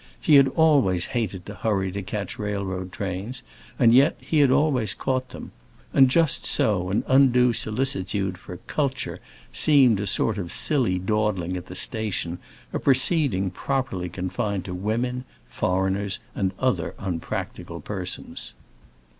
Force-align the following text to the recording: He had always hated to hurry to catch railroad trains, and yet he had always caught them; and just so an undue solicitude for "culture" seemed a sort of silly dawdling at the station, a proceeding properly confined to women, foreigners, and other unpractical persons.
He 0.19 0.33
had 0.33 0.47
always 0.55 1.05
hated 1.13 1.45
to 1.45 1.53
hurry 1.53 1.91
to 1.91 2.01
catch 2.01 2.39
railroad 2.39 2.91
trains, 2.91 3.43
and 3.77 3.93
yet 3.93 4.15
he 4.19 4.39
had 4.39 4.49
always 4.49 4.95
caught 4.95 5.29
them; 5.29 5.51
and 5.93 6.09
just 6.09 6.43
so 6.43 6.89
an 6.89 7.03
undue 7.05 7.53
solicitude 7.53 8.35
for 8.35 8.57
"culture" 8.65 9.19
seemed 9.53 9.99
a 9.99 10.07
sort 10.07 10.39
of 10.39 10.51
silly 10.51 10.97
dawdling 10.97 11.55
at 11.55 11.67
the 11.67 11.75
station, 11.75 12.39
a 12.73 12.79
proceeding 12.79 13.51
properly 13.51 14.09
confined 14.09 14.65
to 14.65 14.73
women, 14.73 15.23
foreigners, 15.45 16.17
and 16.33 16.51
other 16.57 16.95
unpractical 16.97 17.79
persons. 17.79 18.55